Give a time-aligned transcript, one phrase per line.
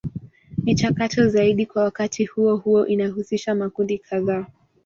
[0.63, 4.45] Michakato zaidi kwa wakati huo huo inahusisha makundi kadhaa.